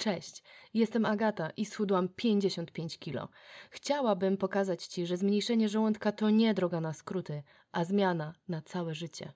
Cześć, 0.00 0.42
jestem 0.74 1.04
Agata 1.06 1.50
i 1.56 1.66
schudłam 1.66 2.08
55 2.08 2.98
kilo. 2.98 3.28
Chciałabym 3.70 4.36
pokazać 4.36 4.86
Ci, 4.86 5.06
że 5.06 5.16
zmniejszenie 5.16 5.68
żołądka 5.68 6.12
to 6.12 6.30
nie 6.30 6.54
droga 6.54 6.80
na 6.80 6.92
skróty, 6.92 7.42
a 7.72 7.84
zmiana 7.84 8.34
na 8.48 8.62
całe 8.62 8.94
życie. 8.94 9.32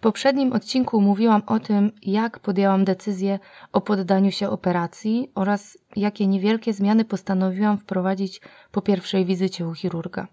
Poprzednim 0.00 0.52
odcinku 0.52 1.00
mówiłam 1.00 1.42
o 1.46 1.60
tym, 1.60 1.92
jak 2.02 2.38
podjęłam 2.38 2.84
decyzję 2.84 3.38
o 3.72 3.80
poddaniu 3.80 4.32
się 4.32 4.50
operacji 4.50 5.30
oraz 5.34 5.78
jakie 5.96 6.26
niewielkie 6.26 6.72
zmiany 6.72 7.04
postanowiłam 7.04 7.78
wprowadzić 7.78 8.40
po 8.72 8.82
pierwszej 8.82 9.24
wizycie 9.24 9.68
u 9.68 9.74
chirurga. 9.74 10.28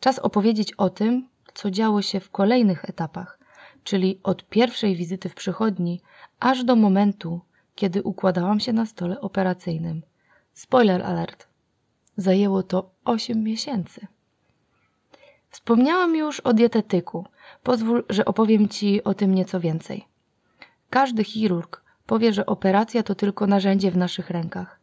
Czas 0.00 0.18
opowiedzieć 0.18 0.72
o 0.72 0.90
tym, 0.90 1.28
co 1.54 1.70
działo 1.70 2.02
się 2.02 2.20
w 2.20 2.30
kolejnych 2.30 2.84
etapach, 2.84 3.38
czyli 3.84 4.20
od 4.22 4.48
pierwszej 4.48 4.96
wizyty 4.96 5.28
w 5.28 5.34
przychodni 5.34 6.00
aż 6.40 6.64
do 6.64 6.76
momentu, 6.76 7.40
kiedy 7.74 8.02
układałam 8.02 8.60
się 8.60 8.72
na 8.72 8.86
stole 8.86 9.20
operacyjnym. 9.20 10.02
Spoiler 10.54 11.02
alert. 11.02 11.48
Zajęło 12.16 12.62
to 12.62 12.90
8 13.04 13.42
miesięcy. 13.42 14.06
Wspomniałam 15.50 16.16
już 16.16 16.40
o 16.40 16.52
dietetyku. 16.52 17.26
Pozwól, 17.62 18.04
że 18.08 18.24
opowiem 18.24 18.68
Ci 18.68 19.04
o 19.04 19.14
tym 19.14 19.34
nieco 19.34 19.60
więcej. 19.60 20.04
Każdy 20.90 21.24
chirurg 21.24 21.82
powie, 22.06 22.32
że 22.32 22.46
operacja 22.46 23.02
to 23.02 23.14
tylko 23.14 23.46
narzędzie 23.46 23.90
w 23.90 23.96
naszych 23.96 24.30
rękach. 24.30 24.80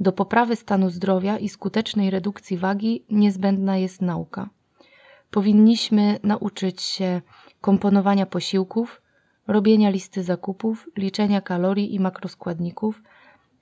Do 0.00 0.12
poprawy 0.12 0.56
stanu 0.56 0.90
zdrowia 0.90 1.38
i 1.38 1.48
skutecznej 1.48 2.10
redukcji 2.10 2.58
wagi 2.58 3.04
niezbędna 3.10 3.76
jest 3.76 4.02
nauka. 4.02 4.48
Powinniśmy 5.30 6.18
nauczyć 6.22 6.82
się 6.82 7.20
komponowania 7.60 8.26
posiłków, 8.26 9.02
robienia 9.46 9.90
listy 9.90 10.22
zakupów, 10.22 10.88
liczenia 10.96 11.40
kalorii 11.40 11.94
i 11.94 12.00
makroskładników, 12.00 13.02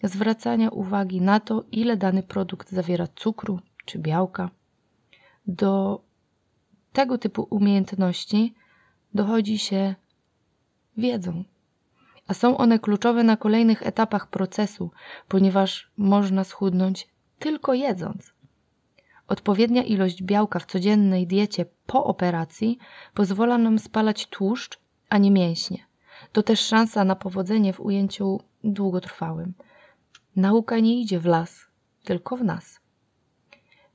zwracania 0.02 0.70
uwagi 0.70 1.20
na 1.20 1.40
to, 1.40 1.64
ile 1.72 1.96
dany 1.96 2.22
produkt 2.22 2.70
zawiera 2.70 3.06
cukru 3.14 3.60
czy 3.84 3.98
białka. 3.98 4.50
Do 5.46 6.00
tego 6.94 7.18
typu 7.18 7.46
umiejętności 7.50 8.54
dochodzi 9.14 9.58
się 9.58 9.94
wiedzą. 10.96 11.44
A 12.28 12.34
są 12.34 12.56
one 12.56 12.78
kluczowe 12.78 13.22
na 13.22 13.36
kolejnych 13.36 13.86
etapach 13.86 14.26
procesu, 14.28 14.90
ponieważ 15.28 15.90
można 15.96 16.44
schudnąć 16.44 17.08
tylko 17.38 17.74
jedząc. 17.74 18.32
Odpowiednia 19.28 19.82
ilość 19.82 20.22
białka 20.22 20.58
w 20.58 20.66
codziennej 20.66 21.26
diecie 21.26 21.66
po 21.86 22.04
operacji 22.04 22.78
pozwala 23.14 23.58
nam 23.58 23.78
spalać 23.78 24.26
tłuszcz, 24.26 24.78
a 25.08 25.18
nie 25.18 25.30
mięśnie. 25.30 25.86
To 26.32 26.42
też 26.42 26.60
szansa 26.60 27.04
na 27.04 27.16
powodzenie 27.16 27.72
w 27.72 27.80
ujęciu 27.80 28.40
długotrwałym. 28.64 29.54
Nauka 30.36 30.78
nie 30.78 31.00
idzie 31.00 31.20
w 31.20 31.26
las, 31.26 31.66
tylko 32.04 32.36
w 32.36 32.44
nas. 32.44 32.83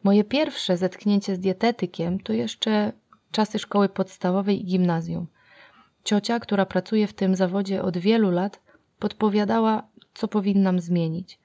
Moje 0.04 0.24
pierwsze 0.24 0.78
zetknięcie 0.78 1.36
z 1.36 1.40
dietetykiem 1.40 2.20
to 2.20 2.34
jeszcze 2.34 2.92
czasy 3.32 3.60
szkoły 3.60 3.90
podstawowej 3.90 4.62
i 4.62 4.66
gimnazjum. 4.66 5.28
Ciocia, 6.04 6.40
która 6.40 6.66
pracuje 6.66 7.08
w 7.08 7.14
tym 7.14 7.36
zawodzie 7.36 7.82
od 7.82 7.98
wielu 7.98 8.32
lat, 8.32 8.60
podpowiadała, 9.00 9.84
co 10.14 10.28
powinnam 10.28 10.80
zmienić. 10.80 11.40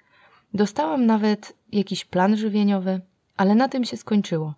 Dostałam 0.54 1.06
nawet 1.06 1.56
jakiś 1.72 2.04
plan 2.04 2.36
żywieniowy, 2.36 3.00
ale 3.36 3.54
na 3.54 3.68
tym 3.68 3.84
się 3.84 3.96
skończyło. 3.96 4.54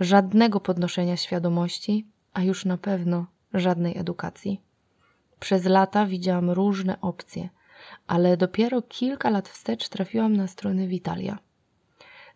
Żadnego 0.00 0.60
podnoszenia 0.60 1.16
świadomości, 1.16 2.06
a 2.34 2.42
już 2.42 2.64
na 2.64 2.78
pewno 2.78 3.26
żadnej 3.54 3.98
edukacji. 3.98 4.60
Przez 5.40 5.64
lata 5.64 6.06
widziałam 6.06 6.50
różne 6.50 7.00
opcje, 7.00 7.48
ale 8.06 8.36
dopiero 8.36 8.82
kilka 8.82 9.30
lat 9.30 9.48
wstecz 9.48 9.88
trafiłam 9.88 10.36
na 10.36 10.46
strony 10.46 10.88
Witalia. 10.88 11.38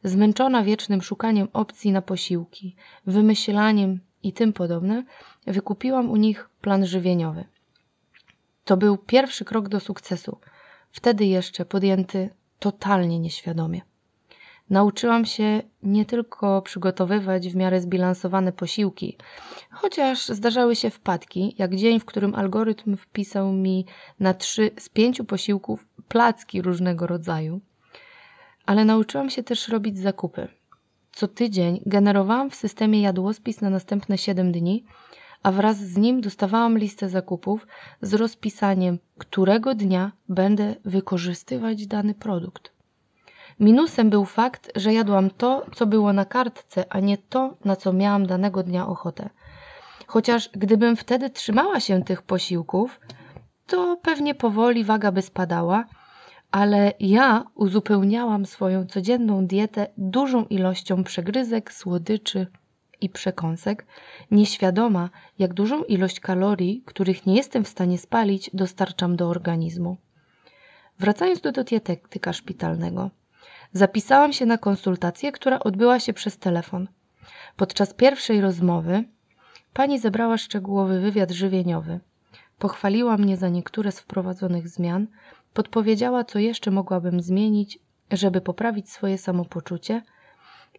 Zmęczona 0.05 0.65
wiecznym 0.65 1.03
szukaniem 1.03 1.49
opcji 1.53 1.93
na 1.93 2.03
posiłki, 2.03 2.77
wymyślaniem 3.07 4.01
i 4.23 4.33
tym 4.33 4.53
podobne, 4.53 5.05
wykupiłam 5.47 6.11
u 6.11 6.17
nich 6.17 6.49
plan 6.61 6.87
żywieniowy. 6.87 7.45
To 8.65 8.77
był 8.77 8.97
pierwszy 8.97 9.45
krok 9.45 9.69
do 9.69 9.81
sukcesu, 9.81 10.39
wtedy 10.91 11.25
jeszcze 11.25 11.65
podjęty 11.65 12.31
totalnie 12.59 13.19
nieświadomie. 13.19 13.81
Nauczyłam 14.71 15.25
się 15.25 15.63
nie 15.83 16.05
tylko 16.05 16.63
przygotowywać 16.63 17.49
w 17.49 17.57
miarę 17.57 17.81
zbilansowane 17.81 18.53
posiłki, 18.53 19.17
chociaż 19.71 20.29
zdarzały 20.29 20.77
się 20.77 20.91
wpadki, 20.91 21.55
jak 21.59 21.77
dzień, 21.77 22.01
w 22.01 22.05
którym 22.05 22.35
algorytm 22.35 22.97
wpisał 22.97 23.53
mi 23.53 23.87
na 24.21 24.35
trzy 24.35 24.71
z 24.79 24.89
pięciu 24.89 25.25
posiłków 25.25 25.87
placki 26.09 26.63
różnego 26.63 27.07
rodzaju– 27.07 27.61
ale 28.67 28.85
nauczyłam 28.85 29.31
się 29.31 29.43
też 29.43 29.69
robić 29.69 29.99
zakupy. 29.99 30.49
Co 31.13 31.29
tydzień 31.29 31.83
generowałam 31.87 32.51
w 32.51 32.55
systemie 32.55 33.03
jadłospis 33.03 33.61
na 33.61 33.71
następne 33.71 34.19
7 34.19 34.53
dni, 34.53 34.85
a 35.43 35.53
wraz 35.53 35.77
z 35.77 35.97
nim 35.97 36.21
dostawałam 36.21 36.79
listę 36.79 37.09
zakupów 37.09 37.67
z 38.03 38.15
rozpisaniem, 38.15 38.99
którego 39.19 39.75
dnia 39.75 40.13
będę 40.29 40.75
wykorzystywać 40.85 41.87
dany 41.87 42.15
produkt. 42.15 42.73
Minusem 43.61 44.11
był 44.11 44.25
fakt, 44.25 44.73
że 44.77 44.93
jadłam 44.93 45.31
to, 45.31 45.67
co 45.75 45.87
było 45.87 46.13
na 46.13 46.25
kartce, 46.25 46.85
a 46.89 47.01
nie 47.01 47.19
to, 47.19 47.57
na 47.65 47.77
co 47.77 47.93
miałam 47.93 48.27
danego 48.27 48.63
dnia 48.63 48.87
ochotę. 48.87 49.31
Chociaż 50.07 50.49
gdybym 50.53 50.97
wtedy 50.97 51.31
trzymała 51.31 51.81
się 51.81 52.05
tych 52.05 52.23
posiłków, 52.23 53.01
to 53.67 53.97
pewnie 54.03 54.35
powoli 54.35 54.85
waga 54.85 55.13
by 55.13 55.23
spadała 55.23 55.85
ale 56.53 56.93
ja 57.01 57.45
uzupełniałam 57.55 58.47
swoją 58.47 58.87
codzienną 58.87 59.47
dietę 59.47 59.87
dużą 59.97 60.45
ilością 60.45 61.05
przegryzek, 61.05 61.73
słodyczy 61.73 62.47
i 63.01 63.09
przekąsek, 63.09 63.87
nieświadoma, 64.31 65.11
jak 65.39 65.55
dużą 65.55 65.83
ilość 65.83 66.21
kalorii, 66.21 66.83
których 66.87 67.27
nie 67.27 67.37
jestem 67.37 67.65
w 67.65 67.69
stanie 67.69 67.99
spalić, 67.99 68.51
dostarczam 68.55 69.17
do 69.17 69.29
organizmu. 69.29 69.97
Wracając 70.99 71.41
do 71.41 71.53
dietetyka 71.53 72.33
szpitalnego, 72.33 73.11
zapisałam 73.73 74.33
się 74.33 74.47
na 74.47 74.59
konsultację, 74.59 75.33
która 75.33 75.59
odbyła 75.61 76.01
się 76.01 76.13
przez 76.13 76.39
telefon. 76.39 76.89
Podczas 77.57 77.95
pierwszej 77.95 78.41
rozmowy 78.41 79.05
pani 79.73 79.99
zebrała 79.99 80.39
szczegółowy 80.39 81.01
wywiad 81.01 81.31
żywieniowy. 81.31 82.01
Pochwaliła 82.59 83.17
mnie 83.17 83.37
za 83.37 83.49
niektóre 83.49 83.93
z 83.93 84.01
wprowadzonych 84.01 84.69
zmian, 84.69 85.07
Podpowiedziała, 85.55 86.25
co 86.25 86.39
jeszcze 86.39 86.71
mogłabym 86.71 87.21
zmienić, 87.21 87.79
żeby 88.11 88.41
poprawić 88.41 88.91
swoje 88.91 89.19
samopoczucie, 89.19 90.03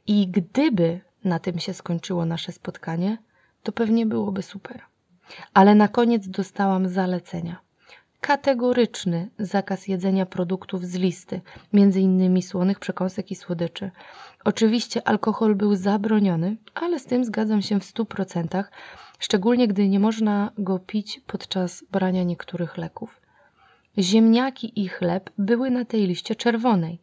i 0.07 0.27
gdyby 0.27 1.01
na 1.23 1.39
tym 1.39 1.59
się 1.59 1.73
skończyło 1.73 2.25
nasze 2.25 2.51
spotkanie, 2.51 3.17
to 3.63 3.71
pewnie 3.71 4.05
byłoby 4.05 4.41
super. 4.41 4.81
Ale 5.53 5.75
na 5.75 5.87
koniec 5.87 6.27
dostałam 6.27 6.87
zalecenia. 6.87 7.59
Kategoryczny 8.21 9.29
zakaz 9.39 9.87
jedzenia 9.87 10.25
produktów 10.25 10.85
z 10.85 10.95
listy, 10.95 11.41
innymi 11.73 12.41
słonych 12.41 12.79
przekąsek 12.79 13.31
i 13.31 13.35
słodyczy. 13.35 13.91
Oczywiście 14.43 15.07
alkohol 15.07 15.55
był 15.55 15.75
zabroniony, 15.75 16.57
ale 16.73 16.99
z 16.99 17.05
tym 17.05 17.25
zgadzam 17.25 17.61
się 17.61 17.79
w 17.79 17.83
stu 17.83 18.05
procentach, 18.05 18.71
szczególnie 19.19 19.67
gdy 19.67 19.89
nie 19.89 19.99
można 19.99 20.51
go 20.57 20.79
pić 20.79 21.21
podczas 21.27 21.83
brania 21.91 22.23
niektórych 22.23 22.77
leków. 22.77 23.22
Ziemniaki 23.97 24.81
i 24.81 24.87
chleb 24.87 25.29
były 25.37 25.71
na 25.71 25.85
tej 25.85 26.07
liście 26.07 26.35
czerwonej. 26.35 26.99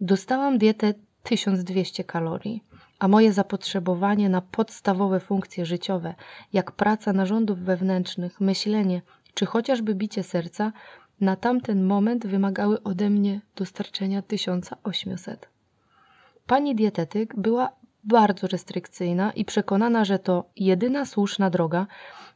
Dostałam 0.00 0.58
dietę 0.58 0.94
1200 1.22 2.04
kalorii, 2.04 2.64
a 2.98 3.08
moje 3.08 3.32
zapotrzebowanie 3.32 4.28
na 4.28 4.40
podstawowe 4.40 5.20
funkcje 5.20 5.66
życiowe, 5.66 6.14
jak 6.52 6.72
praca 6.72 7.12
narządów 7.12 7.58
wewnętrznych, 7.58 8.40
myślenie 8.40 9.02
czy 9.34 9.46
chociażby 9.46 9.94
bicie 9.94 10.22
serca, 10.22 10.72
na 11.20 11.36
tamten 11.36 11.84
moment 11.84 12.26
wymagały 12.26 12.82
ode 12.82 13.10
mnie 13.10 13.40
dostarczenia 13.56 14.22
1800. 14.22 15.48
Pani 16.46 16.74
dietetyk 16.74 17.36
była 17.36 17.72
bardzo 18.04 18.46
restrykcyjna 18.46 19.32
i 19.32 19.44
przekonana, 19.44 20.04
że 20.04 20.18
to 20.18 20.44
jedyna 20.56 21.06
słuszna 21.06 21.50
droga, 21.50 21.86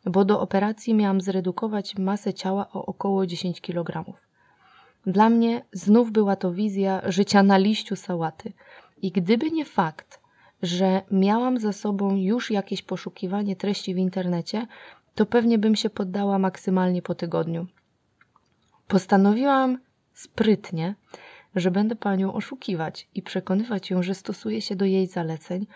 bo 0.07 0.25
do 0.25 0.41
operacji 0.41 0.95
miałam 0.95 1.21
zredukować 1.21 1.99
masę 1.99 2.35
ciała 2.35 2.69
o 2.73 2.87
około 2.87 3.27
10 3.27 3.61
kg. 3.61 4.05
Dla 5.07 5.31
mnie 5.31 5.65
znów 5.73 6.13
była 6.13 6.37
to 6.37 6.53
wizja 6.53 7.03
życia 7.05 7.43
na 7.43 7.59
liściu 7.59 7.97
sałaty. 7.97 8.53
I 9.03 9.11
gdyby 9.11 9.51
nie 9.51 9.65
fakt, 9.65 10.21
że 10.63 11.03
miałam 11.11 11.59
za 11.59 11.73
sobą 11.73 12.17
już 12.17 12.51
jakieś 12.51 12.83
poszukiwanie 12.83 13.57
treści 13.57 13.95
w 13.95 13.99
internecie, 13.99 14.67
to 15.15 15.27
pewnie 15.27 15.59
bym 15.59 15.77
się 15.77 15.91
poddała 15.91 16.39
maksymalnie 16.39 17.03
po 17.03 17.15
tygodniu. 17.15 17.67
Postanowiłam 18.89 19.79
sprytnie 20.13 20.95
że 21.57 21.71
będę 21.71 21.97
panią 21.97 22.35
oszukiwać 22.35 23.09
i 23.15 23.23
przekonywać 23.23 23.91
ją, 23.91 24.03
że 24.03 24.15
stosuję 24.15 24.61
się 24.61 24.77
do 24.77 24.85
jej 24.85 25.07
zaleceń 25.07 25.67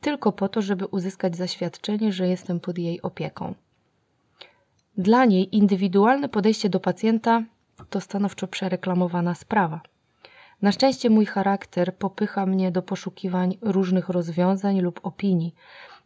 tylko 0.00 0.32
po 0.32 0.48
to, 0.48 0.62
żeby 0.62 0.86
uzyskać 0.86 1.36
zaświadczenie, 1.36 2.12
że 2.12 2.28
jestem 2.28 2.60
pod 2.60 2.78
jej 2.78 3.02
opieką. 3.02 3.54
Dla 4.98 5.24
niej 5.24 5.56
indywidualne 5.56 6.28
podejście 6.28 6.68
do 6.68 6.80
pacjenta 6.80 7.42
to 7.90 8.00
stanowczo 8.00 8.46
przereklamowana 8.48 9.34
sprawa. 9.34 9.80
Na 10.62 10.72
szczęście 10.72 11.10
mój 11.10 11.26
charakter 11.26 11.96
popycha 11.96 12.46
mnie 12.46 12.72
do 12.72 12.82
poszukiwań 12.82 13.58
różnych 13.60 14.08
rozwiązań 14.08 14.80
lub 14.80 15.00
opinii, 15.02 15.54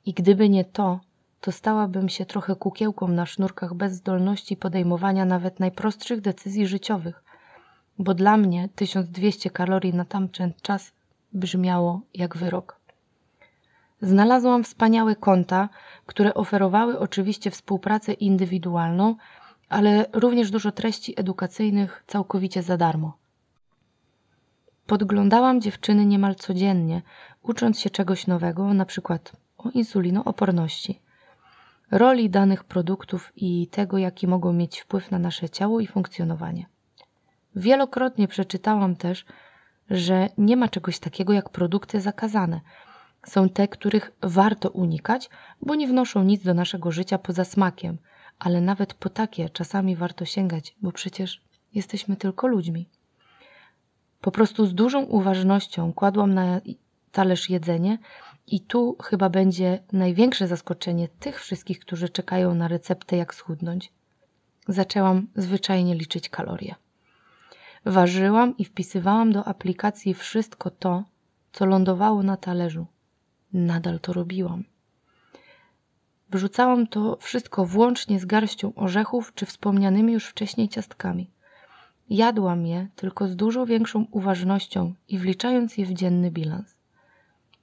i 0.06 0.12
gdyby 0.12 0.49
nie 0.49 0.64
to, 0.64 1.00
to 1.40 1.52
stałabym 1.52 2.08
się 2.08 2.26
trochę 2.26 2.56
kukiełką 2.56 3.08
na 3.08 3.26
sznurkach 3.26 3.75
bez 3.75 3.93
zdolności 3.93 4.56
podejmowania 4.56 5.25
nawet 5.25 5.61
najprostszych 5.61 6.20
decyzji 6.20 6.67
życiowych, 6.67 7.25
bo 7.98 8.14
dla 8.14 8.36
mnie 8.36 8.68
1200 8.74 9.50
kalorii 9.50 9.94
na 9.94 10.04
tamten 10.04 10.52
czas 10.62 10.92
brzmiało 11.32 12.00
jak 12.14 12.36
wyrok. 12.36 12.80
Znalazłam 14.02 14.64
wspaniałe 14.64 15.16
konta, 15.16 15.68
które 16.06 16.34
oferowały 16.34 16.98
oczywiście 16.98 17.50
współpracę 17.50 18.12
indywidualną, 18.12 19.16
ale 19.68 20.06
również 20.12 20.50
dużo 20.50 20.72
treści 20.72 21.20
edukacyjnych 21.20 22.04
całkowicie 22.06 22.62
za 22.62 22.76
darmo. 22.76 23.16
Podglądałam 24.86 25.60
dziewczyny 25.60 26.06
niemal 26.06 26.34
codziennie, 26.34 27.02
ucząc 27.42 27.80
się 27.80 27.90
czegoś 27.90 28.26
nowego, 28.26 28.74
na 28.74 28.84
przykład 28.84 29.32
o 29.58 29.70
insulinooporności, 29.70 31.00
roli 31.90 32.30
danych 32.30 32.64
produktów 32.64 33.32
i 33.36 33.66
tego, 33.66 33.98
jaki 33.98 34.26
mogą 34.26 34.52
mieć 34.52 34.80
wpływ 34.80 35.10
na 35.10 35.18
nasze 35.18 35.50
ciało 35.50 35.80
i 35.80 35.86
funkcjonowanie. 35.86 36.66
Wielokrotnie 37.56 38.28
przeczytałam 38.28 38.96
też, 38.96 39.25
że 39.90 40.28
nie 40.38 40.56
ma 40.56 40.69
czegoś 40.69 40.99
takiego 40.99 41.32
jak 41.32 41.49
produkty 41.49 42.00
zakazane. 42.00 42.60
Są 43.26 43.49
te, 43.49 43.69
których 43.69 44.12
warto 44.22 44.70
unikać, 44.70 45.31
bo 45.62 45.75
nie 45.75 45.88
wnoszą 45.88 46.22
nic 46.22 46.43
do 46.43 46.54
naszego 46.54 46.93
życia 46.93 47.19
poza 47.19 47.44
smakiem, 47.44 47.99
ale 48.38 48.60
nawet 48.60 48.94
po 48.94 49.08
takie 49.08 49.49
czasami 49.49 49.96
warto 49.96 50.25
sięgać, 50.25 50.76
bo 50.82 50.93
przecież 50.93 51.43
jesteśmy 51.75 52.16
tylko 52.16 52.46
ludźmi. 52.46 52.88
Po 54.20 54.31
prostu 54.31 54.66
z 54.66 54.75
dużą 54.75 55.02
uważnością 55.02 55.93
kładłam 55.93 56.34
na 56.34 56.60
talerz 57.12 57.50
jedzenie 57.50 57.99
i 58.46 58.60
tu 58.60 58.96
chyba 59.02 59.28
będzie 59.28 59.82
największe 59.93 60.46
zaskoczenie 60.46 61.08
tych 61.08 61.40
wszystkich, 61.40 61.81
którzy 61.81 62.08
czekają 62.08 62.54
na 62.54 62.69
receptę, 62.69 63.16
jak 63.16 63.34
schudnąć. 63.34 63.93
Zaczęłam 64.69 65.26
zwyczajnie 65.37 65.94
liczyć 65.94 66.28
kalorie. 66.28 66.75
Ważyłam 67.84 68.56
i 68.56 68.64
wpisywałam 68.64 69.32
do 69.32 69.44
aplikacji 69.44 70.14
wszystko 70.14 70.70
to, 70.70 71.05
co 71.52 71.67
lądowało 71.67 72.23
na 72.23 72.37
talerzu. 72.37 72.87
Nadal 73.52 74.00
to 74.00 74.12
robiłam. 74.12 74.64
Wrzucałam 76.31 76.87
to 76.87 77.17
wszystko 77.20 77.64
włącznie 77.64 78.20
z 78.20 78.25
garścią 78.25 78.75
orzechów 78.75 79.34
czy 79.34 79.46
wspomnianymi 79.46 80.12
już 80.12 80.26
wcześniej 80.26 80.69
ciastkami. 80.69 81.31
Jadłam 82.11 82.67
je 82.67 82.88
tylko 82.96 83.29
z 83.29 83.37
dużo 83.37 83.67
większą 83.67 84.06
uważnością 84.11 84.94
i 85.08 85.19
wliczając 85.19 85.78
je 85.78 85.87
w 85.87 85.93
dzienny 85.93 86.31
bilans. 86.31 86.76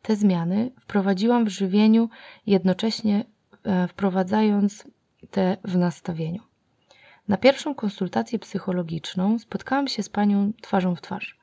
Te 0.01 0.15
zmiany 0.15 0.72
wprowadziłam 0.80 1.45
w 1.45 1.50
żywieniu, 1.50 2.10
jednocześnie 2.48 3.25
e, 3.63 3.88
wprowadzając 3.88 4.88
te 5.31 5.57
w 5.63 5.77
nastawieniu. 5.77 6.49
Na 7.29 7.37
pierwszą 7.37 7.75
konsultację 7.75 8.39
psychologiczną 8.39 9.39
spotkałam 9.39 9.87
się 9.87 10.03
z 10.03 10.09
panią 10.09 10.51
twarzą 10.61 10.95
w 10.95 11.01
twarz. 11.01 11.37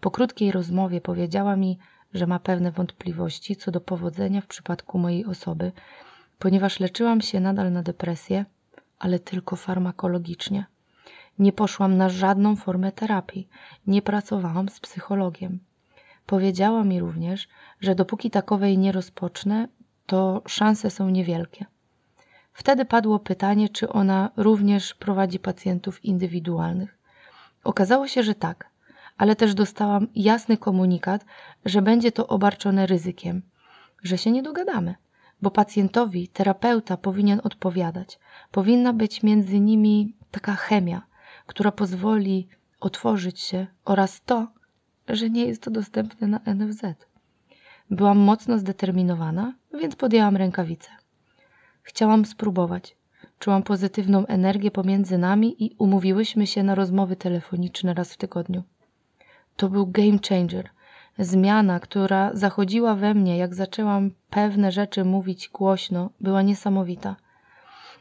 Po 0.00 0.10
krótkiej 0.10 0.52
rozmowie 0.52 1.00
powiedziała 1.00 1.56
mi, 1.56 1.78
że 2.14 2.26
ma 2.26 2.38
pewne 2.38 2.70
wątpliwości 2.72 3.56
co 3.56 3.70
do 3.70 3.80
powodzenia 3.80 4.40
w 4.40 4.46
przypadku 4.46 4.98
mojej 4.98 5.24
osoby, 5.24 5.72
ponieważ 6.38 6.80
leczyłam 6.80 7.20
się 7.20 7.40
nadal 7.40 7.72
na 7.72 7.82
depresję, 7.82 8.44
ale 8.98 9.18
tylko 9.18 9.56
farmakologicznie. 9.56 10.66
Nie 11.38 11.52
poszłam 11.52 11.96
na 11.96 12.08
żadną 12.08 12.56
formę 12.56 12.92
terapii, 12.92 13.48
nie 13.86 14.02
pracowałam 14.02 14.68
z 14.68 14.80
psychologiem. 14.80 15.58
Powiedziała 16.26 16.84
mi 16.84 17.00
również, 17.00 17.48
że 17.80 17.94
dopóki 17.94 18.30
takowej 18.30 18.78
nie 18.78 18.92
rozpocznę, 18.92 19.68
to 20.06 20.42
szanse 20.46 20.90
są 20.90 21.10
niewielkie. 21.10 21.66
Wtedy 22.56 22.84
padło 22.84 23.18
pytanie, 23.18 23.68
czy 23.68 23.88
ona 23.88 24.30
również 24.36 24.94
prowadzi 24.94 25.38
pacjentów 25.38 26.04
indywidualnych. 26.04 26.98
Okazało 27.64 28.08
się, 28.08 28.22
że 28.22 28.34
tak, 28.34 28.70
ale 29.18 29.36
też 29.36 29.54
dostałam 29.54 30.06
jasny 30.14 30.56
komunikat, 30.56 31.24
że 31.64 31.82
będzie 31.82 32.12
to 32.12 32.26
obarczone 32.26 32.86
ryzykiem, 32.86 33.42
że 34.02 34.18
się 34.18 34.32
nie 34.32 34.42
dogadamy, 34.42 34.94
bo 35.42 35.50
pacjentowi 35.50 36.28
terapeuta 36.28 36.96
powinien 36.96 37.40
odpowiadać. 37.44 38.18
Powinna 38.50 38.92
być 38.92 39.22
między 39.22 39.60
nimi 39.60 40.16
taka 40.30 40.54
chemia, 40.54 41.02
która 41.46 41.72
pozwoli 41.72 42.48
otworzyć 42.80 43.40
się 43.40 43.66
oraz 43.84 44.22
to, 44.24 44.46
że 45.08 45.30
nie 45.30 45.44
jest 45.46 45.62
to 45.62 45.70
dostępne 45.70 46.26
na 46.26 46.40
NFZ. 46.54 46.82
Byłam 47.90 48.18
mocno 48.18 48.58
zdeterminowana, 48.58 49.54
więc 49.80 49.96
podjęłam 49.96 50.36
rękawice. 50.36 51.05
Chciałam 51.86 52.24
spróbować. 52.24 52.96
Czułam 53.38 53.62
pozytywną 53.62 54.26
energię 54.26 54.70
pomiędzy 54.70 55.18
nami 55.18 55.64
i 55.64 55.76
umówiłyśmy 55.78 56.46
się 56.46 56.62
na 56.62 56.74
rozmowy 56.74 57.16
telefoniczne 57.16 57.94
raz 57.94 58.12
w 58.12 58.16
tygodniu. 58.16 58.62
To 59.56 59.68
był 59.68 59.86
game 59.86 60.18
changer. 60.28 60.70
Zmiana, 61.18 61.80
która 61.80 62.30
zachodziła 62.34 62.94
we 62.94 63.14
mnie, 63.14 63.38
jak 63.38 63.54
zaczęłam 63.54 64.10
pewne 64.30 64.72
rzeczy 64.72 65.04
mówić 65.04 65.48
głośno, 65.48 66.10
była 66.20 66.42
niesamowita. 66.42 67.16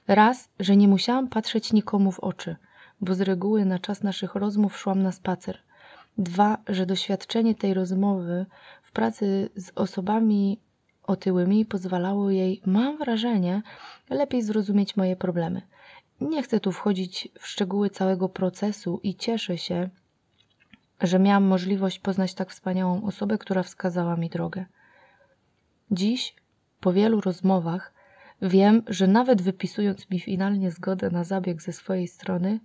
Raz, 0.08 0.50
że 0.60 0.76
nie 0.76 0.88
musiałam 0.88 1.28
patrzeć 1.28 1.74
nikomu 1.74 2.12
w 2.12 2.20
oczy, 2.20 2.56
bo 3.02 3.14
z 3.14 3.22
reguły 3.22 3.66
na 3.66 3.80
czas 3.80 4.04
naszych 4.04 4.36
rozmów 4.36 4.78
szłam 4.78 5.04
na 5.04 5.12
spacer. 5.12 5.58
Dwa, 6.18 6.58
że 6.68 6.86
doświadczenie 6.86 7.56
tej 7.56 7.74
rozmowy 7.74 8.46
w 8.84 8.92
pracy 8.92 9.50
z 9.56 9.72
osobami 9.76 10.60
otyłymi 11.07 11.66
pozwalało 11.66 12.31
jej, 12.31 12.62
mam 12.66 12.98
wrażenie, 12.98 13.62
lepiej 14.10 14.42
zrozumieć 14.42 14.98
moje 14.98 15.16
problemy. 15.16 15.62
Nie 16.22 16.44
chcę 16.44 16.60
tu 16.60 16.72
wchodzić 16.72 17.30
w 17.40 17.48
szczegóły 17.48 17.90
całego 17.90 18.30
procesu 18.30 19.00
i 19.04 19.16
cieszę 19.16 19.57
się, 19.57 19.90
że 21.02 21.19
miałam 21.19 21.44
możliwość 21.44 22.00
poznać 22.00 22.34
tak 22.34 22.52
wspaniałą 22.52 23.04
osobę, 23.04 23.38
która 23.38 23.63
wskazała 23.63 24.16
mi 24.16 24.30
drogę. 24.30 24.66
Dziś, 25.92 26.36
po 26.80 26.94
wielu 26.94 27.22
rozmowach, 27.22 27.94
wiem, 28.41 28.84
że 28.88 29.08
nawet 29.08 29.41
wypisując 29.41 30.10
mi 30.10 30.20
finalnie 30.20 30.72
zgodę 30.72 31.10
na 31.10 31.24
zabieg 31.24 31.62
ze 31.62 31.74
swojej 31.74 32.08
strony, 32.08 32.60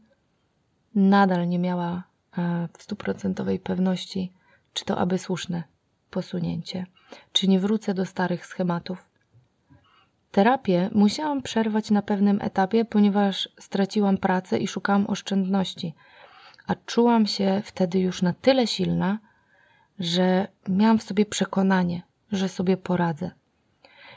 nadal 0.94 1.48
nie 1.48 1.58
miała 1.58 2.02
e, 2.38 2.68
w 2.78 2.82
stuprocentowej 2.82 3.58
pewności, 3.58 4.32
czy 4.72 4.84
to 4.84 4.98
aby 4.98 5.18
słuszne 5.18 5.62
posunięcie, 6.10 6.86
czy 7.32 7.48
nie 7.48 7.60
wrócę 7.60 7.94
do 7.94 8.06
starych 8.06 8.46
schematów. 8.46 9.10
Terapię 10.30 10.90
musiałam 10.94 11.42
przerwać 11.42 11.90
na 11.90 12.02
pewnym 12.02 12.38
etapie, 12.42 12.84
ponieważ 12.84 13.48
straciłam 13.60 14.18
pracę 14.18 14.58
i 14.58 14.68
szukałam 14.68 15.06
oszczędności, 15.06 15.94
a 16.66 16.74
czułam 16.74 17.26
się 17.26 17.62
wtedy 17.64 17.98
już 17.98 18.22
na 18.22 18.32
tyle 18.32 18.66
silna, 18.66 19.18
że 19.98 20.48
miałam 20.68 20.98
w 20.98 21.02
sobie 21.02 21.26
przekonanie, 21.26 22.02
że 22.32 22.48
sobie 22.48 22.76
poradzę. 22.76 23.30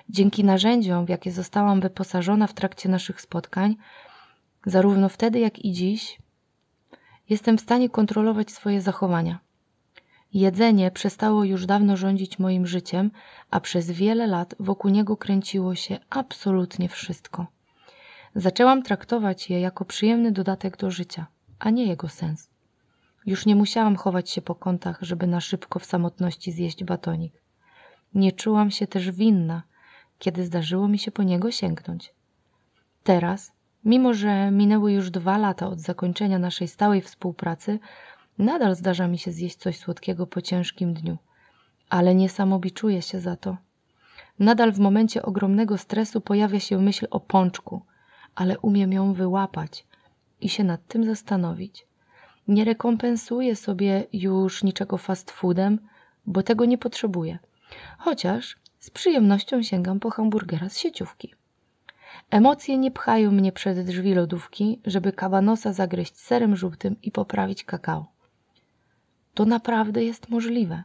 Dzięki 0.10 0.44
narzędziom, 0.44 1.06
w 1.06 1.10
jakie 1.10 1.32
zostałam 1.32 1.82
wyposażona 1.82 2.48
w 2.48 2.54
trakcie 2.54 2.90
naszych 2.90 3.22
spotkań, 3.22 3.76
zarówno 4.66 5.10
wtedy, 5.10 5.40
jak 5.40 5.66
i 5.66 5.72
dziś, 5.72 6.20
jestem 7.30 7.58
w 7.58 7.62
stanie 7.62 7.90
kontrolować 7.90 8.52
swoje 8.52 8.82
zachowania. 8.82 9.40
Jedzenie 10.34 10.92
przestało 10.92 11.44
już 11.44 11.66
dawno 11.66 11.98
rządzić 11.98 12.40
moim 12.40 12.68
życiem, 12.68 13.12
a 13.52 13.60
przez 13.60 13.92
wiele 13.92 14.28
lat 14.28 14.56
wokół 14.60 14.92
niego 14.92 15.18
kręciło 15.18 15.76
się 15.76 16.00
absolutnie 16.10 16.90
wszystko. 16.90 17.48
Zaczęłam 18.36 18.84
traktować 18.84 19.50
je 19.50 19.60
jako 19.60 19.86
przyjemny 19.86 20.32
dodatek 20.32 20.78
do 20.78 20.92
życia, 20.92 21.26
a 21.60 21.70
nie 21.70 21.86
jego 21.86 22.10
sens. 22.10 22.50
Już 23.26 23.46
nie 23.46 23.56
musiałam 23.56 23.96
chować 23.96 24.30
się 24.30 24.42
po 24.42 24.56
kątach, 24.56 24.98
żeby 25.02 25.28
na 25.28 25.42
szybko 25.42 25.80
w 25.80 25.86
samotności 25.86 26.52
zjeść 26.52 26.84
batonik. 26.84 27.34
Nie 28.16 28.32
czułam 28.32 28.72
się 28.72 28.88
też 28.88 29.12
winna, 29.12 29.64
kiedy 30.20 30.46
zdarzyło 30.46 30.88
mi 30.88 31.00
się 31.00 31.12
po 31.12 31.24
niego 31.24 31.52
sięgnąć. 31.52 32.14
Teraz, 33.04 33.52
mimo 33.86 34.14
że 34.14 34.52
minęły 34.52 34.94
już 34.94 35.12
dwa 35.12 35.38
lata 35.38 35.68
od 35.68 35.80
zakończenia 35.80 36.40
naszej 36.40 36.68
stałej 36.68 37.02
współpracy, 37.02 37.80
Nadal 38.38 38.76
zdarza 38.76 39.08
mi 39.08 39.18
się 39.18 39.32
zjeść 39.32 39.56
coś 39.56 39.78
słodkiego 39.78 40.28
po 40.28 40.42
ciężkim 40.42 40.94
dniu, 40.94 41.18
ale 41.90 42.16
nie 42.16 42.30
samobiczuję 42.30 43.02
się 43.02 43.20
za 43.20 43.36
to. 43.36 43.58
Nadal 44.40 44.72
w 44.72 44.80
momencie 44.80 45.24
ogromnego 45.24 45.78
stresu 45.78 46.22
pojawia 46.22 46.60
się 46.60 46.82
myśl 46.82 47.08
o 47.10 47.20
pączku, 47.20 47.82
ale 48.36 48.60
umiem 48.60 48.94
ją 48.94 49.14
wyłapać 49.14 49.86
i 50.42 50.50
się 50.50 50.64
nad 50.64 50.88
tym 50.88 51.06
zastanowić. 51.06 51.86
Nie 52.48 52.66
rekompensuję 52.66 53.56
sobie 53.56 54.04
już 54.14 54.64
niczego 54.64 54.98
fast 54.98 55.32
foodem, 55.32 55.80
bo 56.26 56.44
tego 56.44 56.66
nie 56.66 56.78
potrzebuję. 56.78 57.40
Chociaż 57.98 58.56
z 58.80 58.90
przyjemnością 58.90 59.64
sięgam 59.64 60.00
po 60.00 60.10
hamburgera 60.10 60.70
z 60.70 60.78
sieciówki. 60.78 61.34
Emocje 62.30 62.78
nie 62.78 62.92
pchają 62.92 63.32
mnie 63.32 63.52
przed 63.52 63.86
drzwi 63.86 64.14
lodówki, 64.14 64.80
żeby 64.86 65.12
kabanosa 65.12 65.74
zagryźć 65.74 66.18
serem 66.20 66.56
żółtym 66.56 66.96
i 67.02 67.12
poprawić 67.12 67.64
kakao. 67.64 68.13
To 69.34 69.46
naprawdę 69.46 70.04
jest 70.04 70.30
możliwe. 70.30 70.84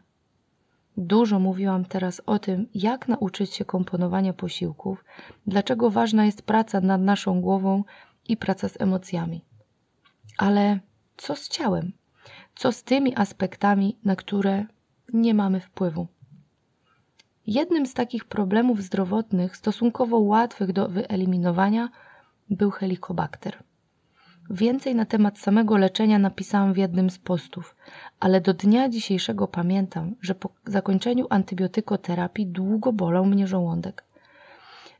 Dużo 0.96 1.38
mówiłam 1.38 1.84
teraz 1.84 2.22
o 2.26 2.38
tym, 2.38 2.66
jak 2.74 3.08
nauczyć 3.08 3.54
się 3.54 3.64
komponowania 3.64 4.32
posiłków, 4.32 5.04
dlaczego 5.46 5.90
ważna 5.90 6.24
jest 6.24 6.42
praca 6.42 6.80
nad 6.80 7.00
naszą 7.00 7.40
głową 7.40 7.84
i 8.28 8.36
praca 8.36 8.68
z 8.68 8.80
emocjami. 8.80 9.44
Ale 10.38 10.80
co 11.16 11.36
z 11.36 11.48
ciałem? 11.48 11.92
Co 12.54 12.72
z 12.72 12.82
tymi 12.82 13.16
aspektami, 13.16 13.98
na 14.04 14.16
które 14.16 14.64
nie 15.12 15.34
mamy 15.34 15.60
wpływu? 15.60 16.06
Jednym 17.46 17.86
z 17.86 17.94
takich 17.94 18.24
problemów 18.24 18.82
zdrowotnych, 18.82 19.56
stosunkowo 19.56 20.18
łatwych 20.18 20.72
do 20.72 20.88
wyeliminowania, 20.88 21.88
był 22.50 22.70
helikobakter. 22.70 23.62
Więcej 24.50 24.94
na 24.94 25.04
temat 25.04 25.38
samego 25.38 25.76
leczenia 25.76 26.18
napisałam 26.18 26.72
w 26.72 26.76
jednym 26.76 27.10
z 27.10 27.18
postów, 27.18 27.76
ale 28.20 28.40
do 28.40 28.54
dnia 28.54 28.88
dzisiejszego 28.88 29.48
pamiętam, 29.48 30.14
że 30.20 30.34
po 30.34 30.50
zakończeniu 30.66 31.26
antybiotykoterapii 31.30 32.46
długo 32.46 32.92
bolał 32.92 33.26
mnie 33.26 33.46
żołądek. 33.46 34.04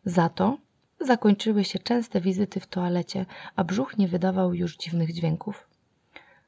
Za 0.05 0.29
to 0.29 0.59
zakończyły 1.01 1.65
się 1.65 1.79
częste 1.79 2.21
wizyty 2.21 2.61
w 2.61 2.67
toalecie, 2.67 3.27
a 3.57 3.65
brzuch 3.65 3.99
nie 3.99 4.09
wydawał 4.09 4.55
już 4.55 4.77
dziwnych 4.77 5.13
dźwięków. 5.13 5.69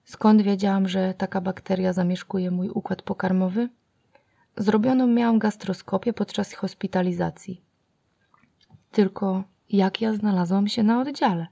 Skąd 0.05 0.43
wiedziałam, 0.43 0.89
że 0.89 1.15
taka 1.15 1.41
bakteria 1.41 1.93
zamieszkuje 1.93 2.51
mój 2.51 2.69
układ 2.69 3.03
pokarmowy? 3.03 3.69
Zrobioną 4.57 5.07
miałam 5.07 5.39
gastroskopię 5.39 6.13
podczas 6.13 6.53
hospitalizacji. 6.53 7.61
Tylko 8.93 9.45
jak 9.71 10.01
ja 10.01 10.15
znalazłam 10.15 10.69
się 10.69 10.83
na 10.83 11.01
oddziale? 11.01 11.47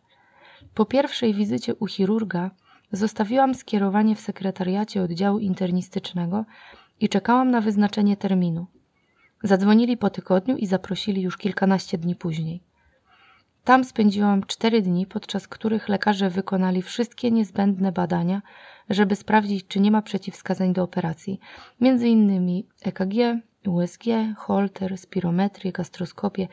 Po 0.74 0.84
pierwszej 0.84 1.34
wizycie 1.34 1.74
u 1.74 1.86
chirurga 1.86 2.50
zostawiłam 2.92 3.54
skierowanie 3.54 4.16
w 4.16 4.20
sekretariacie 4.20 5.02
oddziału 5.02 5.38
internistycznego 5.38 6.44
i 7.00 7.08
czekałam 7.08 7.50
na 7.50 7.60
wyznaczenie 7.60 8.16
terminu. 8.16 8.66
Zadzwonili 9.42 9.96
po 9.96 10.10
tygodniu 10.10 10.56
i 10.56 10.66
zaprosili 10.66 11.22
już 11.22 11.36
kilkanaście 11.36 11.98
dni 11.98 12.16
później. 12.16 12.62
Tam 13.64 13.84
spędziłam 13.84 14.42
cztery 14.46 14.82
dni, 14.82 15.06
podczas 15.06 15.48
których 15.48 15.88
lekarze 15.88 16.30
wykonali 16.30 16.82
wszystkie 16.82 17.30
niezbędne 17.30 17.92
badania, 17.92 18.42
żeby 18.90 19.16
sprawdzić, 19.16 19.66
czy 19.66 19.80
nie 19.80 19.90
ma 19.90 20.02
przeciwwskazań 20.02 20.72
do 20.72 20.82
operacji, 20.82 21.40
między 21.80 22.08
innymi 22.08 22.66
EKG, 22.84 23.14
USG, 23.66 24.04
Holter, 24.36 24.98
spirometrię, 24.98 25.72
gastroskopię 25.72 26.48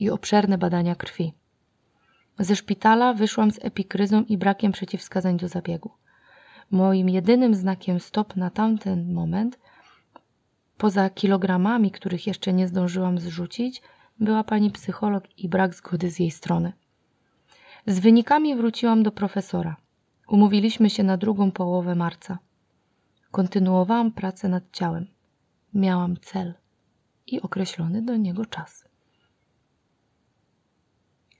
i 0.00 0.10
obszerne 0.10 0.58
badania 0.58 0.94
krwi. 0.94 1.32
Ze 2.38 2.56
szpitala 2.56 3.14
wyszłam 3.14 3.50
z 3.50 3.58
epikryzą 3.62 4.24
i 4.24 4.38
brakiem 4.38 4.72
przeciwwskazań 4.72 5.36
do 5.36 5.48
zabiegu. 5.48 5.90
Moim 6.70 7.08
jedynym 7.08 7.54
znakiem 7.54 8.00
stop 8.00 8.36
na 8.36 8.50
tamten 8.50 9.12
moment, 9.12 9.58
poza 10.78 11.10
kilogramami, 11.10 11.90
których 11.90 12.26
jeszcze 12.26 12.52
nie 12.52 12.68
zdążyłam 12.68 13.18
zrzucić, 13.18 13.82
była 14.20 14.44
pani 14.44 14.70
psycholog 14.70 15.38
i 15.38 15.48
brak 15.48 15.74
zgody 15.74 16.10
z 16.10 16.18
jej 16.18 16.30
strony. 16.30 16.72
Z 17.86 17.98
wynikami 17.98 18.56
wróciłam 18.56 19.02
do 19.02 19.12
profesora. 19.12 19.76
Umówiliśmy 20.28 20.90
się 20.90 21.02
na 21.02 21.16
drugą 21.16 21.50
połowę 21.50 21.94
marca. 21.94 22.38
Kontynuowałam 23.30 24.12
pracę 24.12 24.48
nad 24.48 24.64
ciałem. 24.72 25.06
Miałam 25.74 26.16
cel 26.16 26.54
i 27.26 27.40
określony 27.40 28.02
do 28.02 28.16
niego 28.16 28.46
czas. 28.46 28.87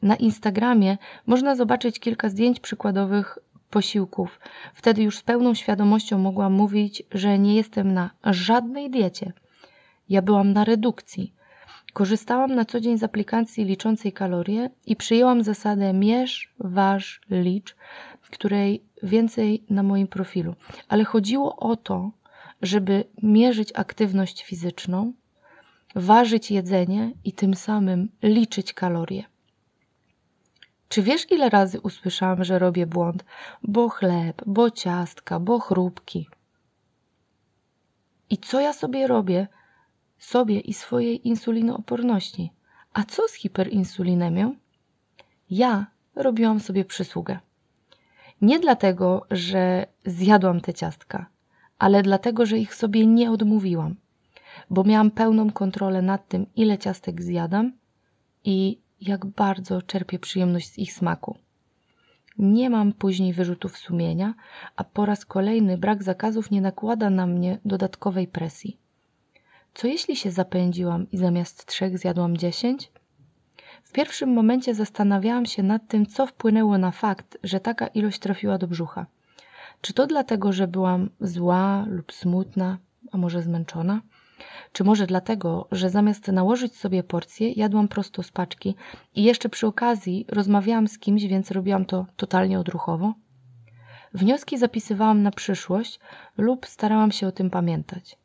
Na 0.03 0.17
Instagramie 0.17 0.99
można 1.27 1.57
zobaczyć 1.57 2.01
kilka 2.01 2.29
zdjęć 2.29 2.61
przykładowych 2.61 3.39
posiłków. 3.71 4.41
Wtedy 4.75 5.03
już 5.03 5.19
z 5.19 5.23
pełną 5.23 5.55
świadomością 5.55 6.19
mogłam 6.19 6.53
mówić, 6.53 7.03
że 7.13 7.39
nie 7.39 7.55
jestem 7.55 7.95
na 7.95 8.11
żadnej 8.25 8.91
diecie. 8.91 9.33
Ja 10.09 10.23
byłam 10.23 10.53
na 10.53 10.65
redukcji. 10.65 11.33
Korzystałam 11.93 12.55
na 12.55 12.65
co 12.65 12.81
dzień 12.81 12.99
z 12.99 13.03
aplikacji 13.03 13.65
liczącej 13.65 14.13
kalorie 14.13 14.71
i 14.87 14.97
przyjęłam 14.97 15.43
zasadę 15.43 15.93
mierz, 15.93 16.55
waż, 16.59 17.21
licz, 17.31 17.77
której 18.31 18.83
więcej 19.03 19.63
na 19.71 19.83
moim 19.83 20.07
profilu. 20.07 20.55
Ale 20.89 21.05
chodziło 21.05 21.57
o 21.57 21.77
to, 21.77 22.11
żeby 22.63 23.05
mierzyć 23.23 23.73
aktywność 23.75 24.45
fizyczną, 24.45 25.13
ważyć 25.95 26.51
jedzenie 26.51 27.13
i 27.25 27.33
tym 27.33 27.55
samym 27.55 28.09
liczyć 28.23 28.73
kalorie. 28.73 29.25
Czy 30.89 31.03
wiesz, 31.03 31.31
ile 31.31 31.51
razy 31.51 31.81
usłyszałam, 31.81 32.45
że 32.45 32.59
robię 32.59 32.87
błąd? 32.87 33.25
Bo 33.63 33.89
chleb, 33.89 34.43
bo 34.47 34.71
ciastka, 34.71 35.41
bo 35.41 35.59
chrupki. 35.59 36.29
I 38.31 38.39
co 38.39 38.61
ja 38.61 38.73
sobie 38.73 39.07
robię? 39.07 39.47
Sobie 40.19 40.61
i 40.61 40.75
swojej 40.75 41.29
insulinooporności. 41.29 42.53
A 42.93 43.05
co 43.05 43.29
z 43.29 43.35
hiperinsulinemią? 43.35 44.55
Ja 45.51 45.87
robiłam 46.15 46.61
sobie 46.61 46.85
przysługę. 46.85 47.39
Nie 48.41 48.61
dlatego, 48.61 49.27
że 49.31 49.87
zjadłam 50.05 50.61
te 50.61 50.75
ciastka, 50.75 51.27
ale 51.79 52.03
dlatego, 52.03 52.47
że 52.47 52.59
ich 52.59 52.75
sobie 52.75 53.07
nie 53.07 53.31
odmówiłam, 53.31 53.95
bo 54.71 54.85
miałam 54.85 55.11
pełną 55.11 55.51
kontrolę 55.51 56.03
nad 56.03 56.29
tym, 56.29 56.47
ile 56.57 56.79
ciastek 56.79 57.23
zjadam 57.23 57.73
i 58.45 58.79
jak 59.01 59.27
bardzo 59.27 59.83
czerpię 59.83 60.19
przyjemność 60.19 60.69
z 60.69 60.79
ich 60.79 60.93
smaku. 60.93 61.39
Nie 62.39 62.71
mam 62.71 62.93
później 62.93 63.33
wyrzutów 63.33 63.79
sumienia, 63.79 64.35
a 64.77 64.85
po 64.85 65.07
raz 65.07 65.25
kolejny 65.25 65.79
brak 65.79 66.03
zakazów 66.03 66.51
nie 66.51 66.61
nakłada 66.61 67.11
na 67.11 67.27
mnie 67.27 67.59
dodatkowej 67.65 68.27
presji. 68.27 68.79
Co 69.75 69.87
jeśli 69.87 70.17
się 70.17 70.31
zapędziłam 70.31 71.11
i 71.11 71.19
zamiast 71.19 71.67
trzech 71.67 71.99
zjadłam 71.99 72.37
dziesięć? 72.37 72.91
W 73.83 73.93
pierwszym 73.93 74.33
momencie 74.33 74.75
zastanawiałam 74.75 75.47
się 75.47 75.63
nad 75.63 75.89
tym, 75.89 76.07
co 76.07 76.27
wpłynęło 76.27 76.79
na 76.79 76.91
fakt, 76.91 77.39
że 77.43 77.61
taka 77.61 77.87
ilość 77.87 78.19
trafiła 78.19 78.59
do 78.59 78.69
brzucha. 78.69 79.07
Czy 79.81 79.93
to 79.93 80.07
dlatego, 80.07 80.53
że 80.53 80.69
byłam 80.69 81.11
zła 81.21 81.87
lub 81.89 82.13
smutna, 82.13 82.79
a 83.13 83.19
może 83.19 83.43
zmęczona? 83.43 84.01
Czy 84.73 84.85
może 84.85 85.07
dlatego, 85.07 85.69
że 85.73 85.91
zamiast 85.91 86.29
nałożyć 86.29 86.77
sobie 86.77 87.03
porcję, 87.03 87.53
jadłam 87.53 87.89
prosto 87.89 88.23
z 88.23 88.31
paczki 88.31 88.75
i 89.15 89.23
jeszcze 89.23 89.49
przy 89.49 89.67
okazji 89.67 90.27
rozmawiałam 90.29 90.89
z 90.89 90.99
kimś, 90.99 91.25
więc 91.25 91.51
robiłam 91.51 91.85
to 91.85 92.07
totalnie 92.17 92.59
odruchowo? 92.61 93.15
Wnioski 94.15 94.59
zapisywałam 94.59 95.23
na 95.23 95.31
przyszłość 95.31 96.01
lub 96.39 96.67
starałam 96.67 97.13
się 97.13 97.27
o 97.27 97.33
tym 97.33 97.51
pamiętać. 97.51 98.19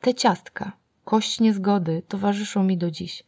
Te 0.00 0.14
ciastka, 0.14 0.72
kość 1.04 1.40
niezgody, 1.40 2.02
towarzyszą 2.08 2.62
mi 2.62 2.78
do 2.78 2.90
dziś. 2.90 3.24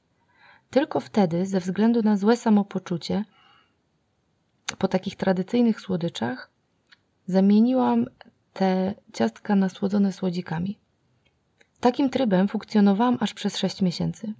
Tylko 0.70 1.00
wtedy, 1.00 1.46
ze 1.46 1.60
względu 1.60 2.02
na 2.02 2.16
złe 2.16 2.36
samopoczucie, 2.36 3.24
po 4.78 4.88
takich 4.88 5.16
tradycyjnych 5.16 5.80
słodyczach, 5.80 6.50
zamieniłam 7.26 8.06
te 8.52 8.94
ciastka 9.12 9.56
na 9.56 9.68
słodzone 9.68 10.12
słodzikami. 10.12 10.78
Takim 11.80 12.10
trybem 12.10 12.48
funkcjonowałam 12.48 13.18
aż 13.20 13.34
przez 13.34 13.56
6 13.56 13.82
miesięcy. 13.82 14.32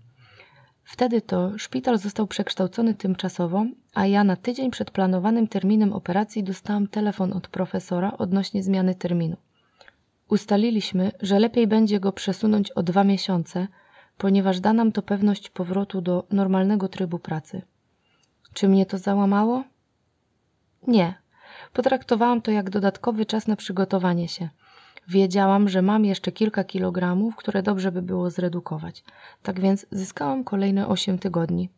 Wtedy 0.84 1.20
to 1.20 1.58
szpital 1.58 1.98
został 1.98 2.26
przekształcony 2.26 2.94
tymczasowo, 2.94 3.64
a 3.94 4.06
ja 4.06 4.24
na 4.24 4.36
tydzień 4.36 4.70
przed 4.70 4.90
planowanym 4.90 5.48
terminem 5.48 5.92
operacji 5.92 6.44
dostałam 6.44 6.86
telefon 6.86 7.32
od 7.32 7.48
profesora 7.48 8.16
odnośnie 8.18 8.62
zmiany 8.62 8.94
terminu. 8.94 9.36
Ustaliliśmy, 10.28 11.12
że 11.20 11.38
lepiej 11.38 11.66
będzie 11.66 12.00
go 12.00 12.12
przesunąć 12.12 12.70
o 12.70 12.82
dwa 12.82 13.04
miesiące, 13.04 13.68
ponieważ 14.18 14.60
da 14.60 14.72
nam 14.72 14.92
to 14.92 15.02
pewność 15.02 15.50
powrotu 15.50 16.00
do 16.00 16.26
normalnego 16.30 16.88
trybu 16.88 17.18
pracy. 17.18 17.62
Czy 18.52 18.68
mnie 18.68 18.86
to 18.86 18.98
załamało? 18.98 19.64
Nie. 20.86 21.14
Potraktowałam 21.72 22.42
to 22.42 22.50
jak 22.50 22.70
dodatkowy 22.70 23.26
czas 23.26 23.46
na 23.46 23.56
przygotowanie 23.56 24.28
się– 24.28 24.48
Wiedziałam, 25.08 25.68
że 25.68 25.82
mam 25.82 26.04
jeszcze 26.04 26.32
kilka 26.32 26.64
kilogramów, 26.64 27.36
które 27.36 27.62
dobrze 27.62 27.92
by 27.92 28.02
było 28.02 28.30
zredukować. 28.30 29.04
Tak 29.42 29.60
więc 29.60 29.86
zyskałam 29.90 30.44
kolejne 30.44 30.88
8 30.88 31.18
tygodni. 31.18 31.68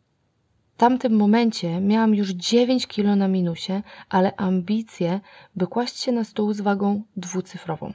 W 0.73 0.77
tamtym 0.77 1.15
momencie 1.15 1.81
miałam 1.81 2.15
już 2.15 2.29
9 2.29 2.87
kilo 2.87 3.15
na 3.15 3.27
minusie, 3.27 3.81
ale 4.09 4.35
ambicje, 4.35 5.19
by 5.55 5.67
kłaść 5.67 5.99
się 5.99 6.11
na 6.11 6.23
stół 6.23 6.53
z 6.53 6.61
wagą 6.61 7.03
dwucyfrową. 7.17 7.93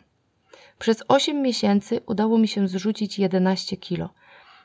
Przez 0.79 1.03
8 1.09 1.43
miesięcy 1.43 2.01
udało 2.07 2.39
mi 2.39 2.49
się 2.49 2.69
zrzucić 2.69 3.19
11 3.19 3.77
kilo. 3.77 4.09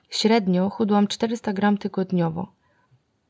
Średnio 0.09 0.69
chudłam 0.69 1.07
400 1.07 1.53
gram 1.53 1.77
tygodniowo. 1.77 2.51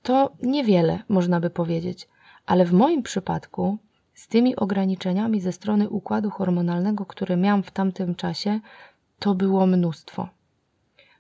To 0.04 0.32
niewiele, 0.42 1.04
można 1.10 1.40
by 1.40 1.50
powiedzieć, 1.50 2.08
ale 2.46 2.66
w 2.66 2.74
moim 2.74 3.04
przypadku 3.04 3.78
z 4.14 4.28
tymi 4.28 4.56
ograniczeniami 4.56 5.42
ze 5.42 5.52
strony 5.52 5.90
układu 5.90 6.30
hormonalnego, 6.30 7.06
które 7.06 7.38
miałam 7.38 7.64
w 7.64 7.72
tamtym 7.72 8.16
czasie, 8.16 8.60
to 9.20 9.36
było 9.36 9.68
mnóstwo. 9.68 10.30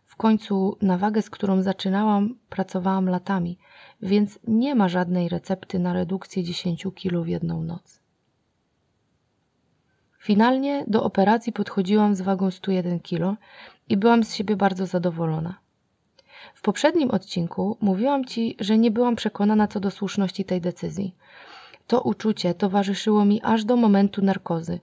W 0.05 0.15
końcu 0.15 0.77
na 0.81 0.97
wagę, 0.97 1.21
z 1.21 1.29
którą 1.29 1.61
zaczynałam, 1.61 2.35
pracowałam 2.49 3.09
latami, 3.09 3.57
więc 4.01 4.39
nie 4.47 4.75
ma 4.75 4.89
żadnej 4.89 5.29
recepty 5.29 5.79
na 5.79 5.93
redukcję 5.93 6.43
10 6.43 6.87
kg 6.95 7.23
w 7.23 7.27
jedną 7.27 7.63
noc. 7.63 7.99
Finalnie 10.19 10.85
do 10.87 11.03
operacji 11.03 11.53
podchodziłam 11.53 12.15
z 12.15 12.21
wagą 12.21 12.51
101 12.51 12.99
kg 12.99 13.37
i 13.89 13.97
byłam 13.97 14.23
z 14.23 14.35
siebie 14.35 14.55
bardzo 14.55 14.85
zadowolona. 14.85 15.55
W 16.53 16.61
poprzednim 16.61 17.11
odcinku 17.11 17.77
mówiłam 17.81 18.25
Ci, 18.25 18.55
że 18.59 18.77
nie 18.77 18.91
byłam 18.91 19.15
przekonana 19.15 19.67
co 19.67 19.79
do 19.79 19.91
słuszności 19.91 20.45
tej 20.45 20.61
decyzji. 20.61 21.15
To 21.87 22.01
uczucie 22.01 22.53
towarzyszyło 22.53 23.25
mi 23.25 23.41
aż 23.41 23.65
do 23.65 23.75
momentu 23.75 24.21
narkozy. 24.21 24.79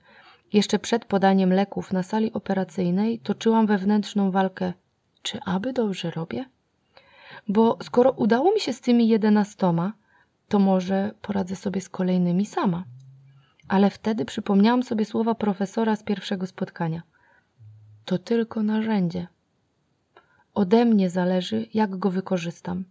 Jeszcze 0.52 0.78
przed 0.78 1.04
podaniem 1.04 1.52
leków 1.52 1.92
na 1.92 2.02
sali 2.02 2.32
operacyjnej 2.32 3.18
toczyłam 3.18 3.66
wewnętrzną 3.66 4.30
walkę 4.30 4.72
czy 5.22 5.40
aby 5.44 5.72
dobrze 5.72 6.10
robię? 6.10 6.44
Bo 7.48 7.78
skoro 7.82 8.10
udało 8.10 8.52
mi 8.52 8.60
się 8.60 8.72
z 8.72 8.80
tymi 8.80 9.08
jedenastoma, 9.08 9.92
to 10.48 10.58
może 10.58 11.14
poradzę 11.22 11.56
sobie 11.56 11.80
z 11.80 11.88
kolejnymi 11.88 12.46
sama. 12.46 12.84
Ale 13.68 13.90
wtedy 13.90 14.24
przypomniałam 14.24 14.82
sobie 14.82 15.04
słowa 15.04 15.34
profesora 15.34 15.96
z 15.96 16.02
pierwszego 16.02 16.46
spotkania. 16.46 17.02
To 18.04 18.18
tylko 18.18 18.62
narzędzie. 18.62 19.26
Ode 20.54 20.84
mnie 20.84 21.10
zależy, 21.10 21.66
jak 21.74 21.96
go 21.96 22.10
wykorzystam. 22.10 22.84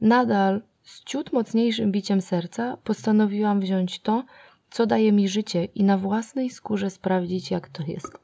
Nadal 0.00 0.62
z 0.82 1.04
ciut 1.04 1.32
mocniejszym 1.32 1.92
biciem 1.92 2.20
serca 2.20 2.76
postanowiłam 2.84 3.60
wziąć 3.60 4.00
to, 4.00 4.24
co 4.70 4.86
daje 4.86 5.12
mi 5.12 5.28
życie 5.28 5.64
i 5.64 5.84
na 5.84 5.98
własnej 5.98 6.50
skórze 6.50 6.90
sprawdzić, 6.90 7.50
jak 7.50 7.68
to 7.68 7.82
jest. 7.82 8.18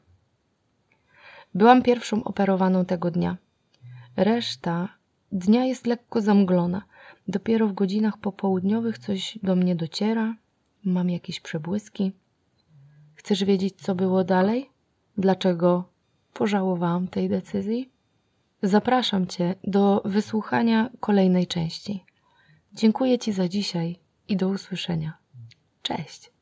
Byłam 1.54 1.82
pierwszą 1.82 2.24
operowaną 2.24 2.84
tego 2.84 3.10
dnia. 3.10 3.36
Reszta 4.16 4.88
dnia 5.32 5.64
jest 5.64 5.86
lekko 5.86 6.20
zamglona. 6.20 6.82
Dopiero 7.28 7.68
w 7.68 7.72
godzinach 7.72 8.18
popołudniowych 8.18 8.98
coś 8.98 9.38
do 9.42 9.56
mnie 9.56 9.76
dociera, 9.76 10.34
mam 10.84 11.10
jakieś 11.10 11.40
przebłyski. 11.40 12.12
Chcesz 13.14 13.44
wiedzieć, 13.44 13.74
co 13.74 13.94
było 13.94 14.24
dalej? 14.24 14.70
Dlaczego 15.18 15.84
pożałowałam 16.32 17.08
tej 17.08 17.28
decyzji? 17.28 17.90
Zapraszam 18.62 19.26
Cię 19.26 19.54
do 19.64 20.02
wysłuchania 20.04 20.90
kolejnej 21.00 21.46
części. 21.46 22.04
Dziękuję 22.76 23.18
Ci 23.18 23.32
za 23.32 23.48
dzisiaj 23.48 23.98
i 24.28 24.36
do 24.36 24.48
usłyszenia. 24.48 25.18
Cześć! 25.82 26.35